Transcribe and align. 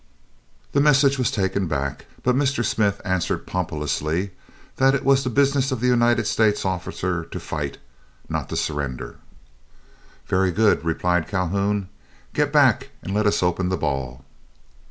The 0.71 0.81
message 0.81 1.19
was 1.19 1.29
taken 1.29 1.67
back, 1.67 2.07
but 2.23 2.35
Mr. 2.35 2.65
Smith 2.65 2.99
answered 3.05 3.45
pompously 3.45 4.31
that 4.77 4.95
it 4.95 5.05
was 5.05 5.23
the 5.23 5.29
business 5.29 5.71
of 5.71 5.83
United 5.83 6.25
States 6.25 6.65
officer 6.65 7.23
to 7.25 7.39
fight, 7.39 7.77
not 8.27 8.49
to 8.49 8.57
surrender. 8.57 9.17
"Very 10.25 10.49
good," 10.51 10.83
replied 10.83 11.27
Calhoun, 11.27 11.87
"get 12.33 12.51
back 12.51 12.89
and 13.03 13.13
let 13.13 13.27
us 13.27 13.43
open 13.43 13.69
the 13.69 13.77
ball." 13.77 14.25